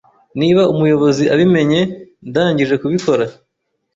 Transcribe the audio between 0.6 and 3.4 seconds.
umuyobozi abimenye, ndangije kubikora.